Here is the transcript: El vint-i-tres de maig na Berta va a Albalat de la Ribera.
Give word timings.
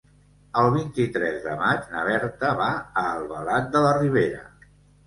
El 0.61 0.69
vint-i-tres 0.75 1.35
de 1.43 1.53
maig 1.61 1.85
na 1.93 2.07
Berta 2.09 2.53
va 2.63 2.71
a 2.75 3.07
Albalat 3.15 3.73
de 3.79 3.85
la 3.89 3.95
Ribera. 4.03 4.47